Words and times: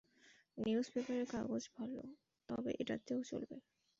নিউজপেপারের 0.57 1.27
কাগজ 1.29 1.63
ভাল, 1.75 1.91
তবে 2.49 2.71
এটাতেও 2.81 3.19
চলবে। 3.23 3.57